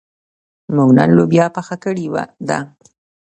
موږ 0.75 0.89
نن 0.97 1.09
لوبیا 1.17 1.45
پخه 1.55 1.75
کړې 1.83 2.07
ده. 2.47 2.59